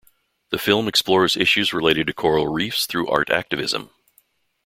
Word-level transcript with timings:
The 0.49 0.57
film 0.57 0.87
explores 0.87 1.37
issues 1.37 1.73
related 1.73 2.07
to 2.07 2.13
coral 2.13 2.47
reefs 2.47 2.87
through 2.87 3.05
art 3.07 3.29
activism. 3.29 3.91